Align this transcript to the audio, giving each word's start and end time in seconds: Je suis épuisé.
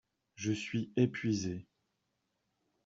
Je 0.33 0.51
suis 0.51 0.91
épuisé. 0.95 1.67